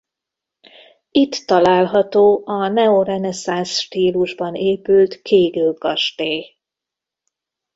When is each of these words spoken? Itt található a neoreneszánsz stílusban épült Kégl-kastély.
Itt 1.11 1.43
található 1.45 2.41
a 2.45 2.67
neoreneszánsz 2.67 3.79
stílusban 3.79 4.55
épült 4.55 5.21
Kégl-kastély. 5.21 6.55